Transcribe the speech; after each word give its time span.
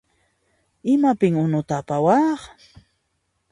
Imapin 0.93 1.33
unuta 1.43 1.73
apawaq? 1.81 2.41